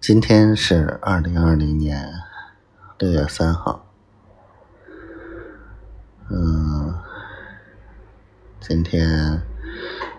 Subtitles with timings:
[0.00, 2.12] 今天是二零二零年
[2.98, 3.86] 六月三号。
[6.28, 6.92] 嗯，
[8.60, 9.40] 今天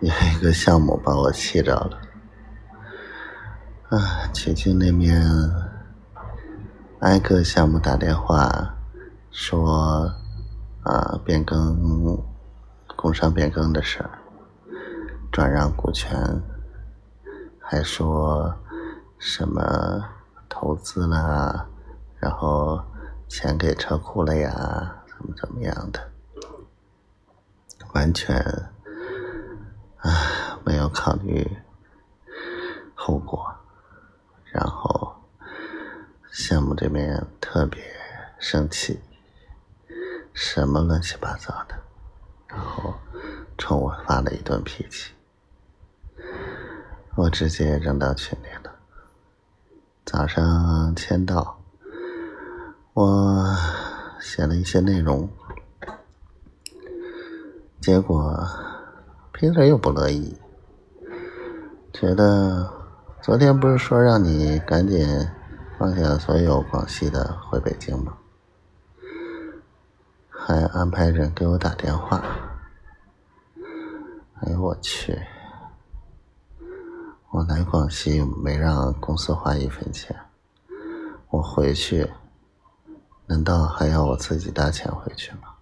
[0.00, 1.98] 有一个项目把我气着了。
[3.90, 5.22] 啊，曲靖那边
[7.00, 8.76] 挨个项目打电话
[9.30, 10.10] 说
[10.82, 12.18] 啊变更
[12.96, 14.10] 工商变更的事儿，
[15.30, 16.42] 转让股权，
[17.60, 18.56] 还说。
[19.18, 20.08] 什么
[20.48, 21.66] 投资啦，
[22.18, 22.82] 然后
[23.28, 26.10] 钱给车库了呀，怎么怎么样的，
[27.94, 28.36] 完全
[29.98, 31.58] 啊没有考虑
[32.94, 33.54] 后果，
[34.52, 35.16] 然后
[36.30, 37.82] 项目这边特别
[38.38, 39.00] 生气，
[40.32, 41.74] 什么乱七八糟的，
[42.48, 42.94] 然后
[43.58, 45.14] 冲我发了一顿脾气，
[47.16, 48.75] 我直接扔到群里了。
[50.06, 51.58] 早上签到，
[52.94, 53.44] 我
[54.20, 55.28] 写了一些内容，
[57.80, 58.46] 结果
[59.34, 60.38] Peter 又不乐意，
[61.92, 62.72] 觉得
[63.20, 65.04] 昨天不是说让你赶紧
[65.76, 68.16] 放下所有广西的回北京吗？
[70.30, 72.22] 还安排人给我打电话，
[74.40, 75.20] 哎呦我去！
[77.36, 80.16] 我来广西没让公司花一分钱，
[81.28, 82.10] 我回去
[83.26, 85.54] 难道还要我自己搭钱回去吗？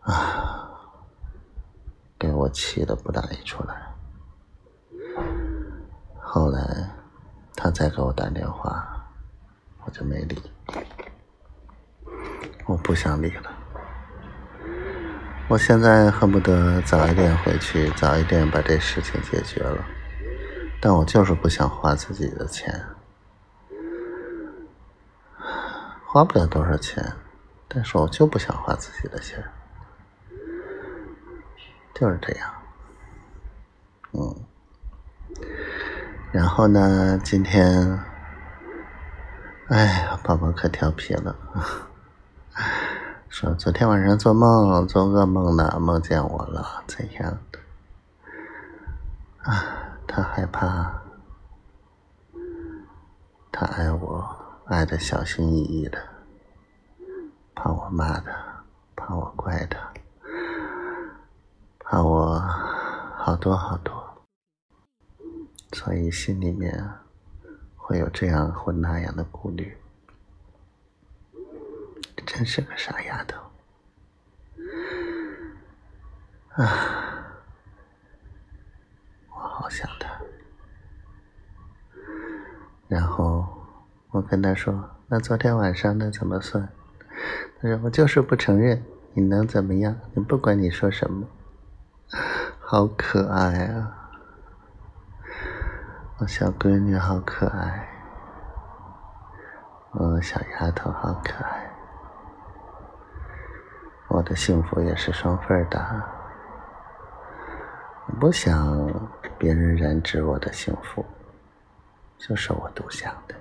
[0.00, 0.70] 啊，
[2.18, 3.94] 给我气的不打一处来。
[6.18, 6.90] 后来
[7.54, 9.06] 他再给我打电话，
[9.84, 10.42] 我就没理，
[12.64, 13.53] 我不想理了。
[15.46, 19.84] 我现在恨不得早一点回去，早一点把这事情解决了，
[20.80, 22.82] 但我就是不想花自己的钱，
[26.06, 27.12] 花不了多少钱，
[27.68, 29.44] 但是我就不想花自己的钱，
[31.94, 32.50] 就是这样，
[34.12, 34.34] 嗯，
[36.32, 38.02] 然后呢，今天，
[39.68, 41.36] 哎呀，宝宝可调皮了。
[43.52, 47.58] 昨天晚上做梦做噩梦呢，梦见我了，怎样的？
[49.42, 51.02] 啊，他害怕，
[53.52, 55.98] 他爱我，爱的小心翼翼的，
[57.54, 58.64] 怕我骂他，
[58.96, 59.92] 怕我怪他，
[61.80, 62.40] 怕我
[63.16, 64.24] 好多好多，
[65.72, 66.90] 所以心里面
[67.76, 69.76] 会有这样或那样的顾虑。
[72.34, 73.38] 真是个傻丫头
[76.56, 76.66] 啊！
[79.30, 80.10] 我好想她。
[82.88, 83.46] 然后
[84.10, 86.68] 我跟她说：“那昨天晚上的怎么算？”
[87.62, 89.96] 她说：“我就是不承认，你能怎么样？
[90.14, 91.28] 你不管你说什么，
[92.58, 94.10] 好可爱啊！
[96.18, 97.88] 我小闺女好可爱，
[99.92, 101.70] 我小丫头好可爱。”
[104.14, 106.02] 我的幸福也是双份的，
[108.20, 108.88] 不想
[109.36, 111.04] 别人染指我的幸福，
[112.16, 113.34] 就是我独享的。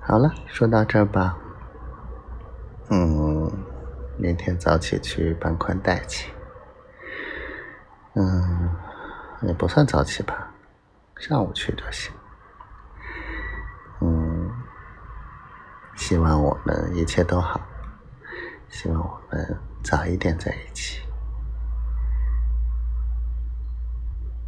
[0.00, 1.38] 好了，说到这儿吧，
[2.90, 3.48] 嗯，
[4.16, 6.32] 明天早起去办宽带去，
[8.14, 8.74] 嗯，
[9.42, 10.52] 也不算早起吧，
[11.14, 12.12] 上午去就行。
[14.00, 14.50] 嗯，
[15.94, 17.60] 希望我们一切都好。
[18.72, 20.98] 希望我们早一点在一起。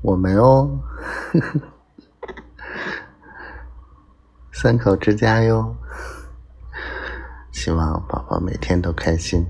[0.00, 0.80] 我们哦，
[4.52, 5.76] 三口之家哟。
[7.52, 9.46] 希望宝宝每天都开心。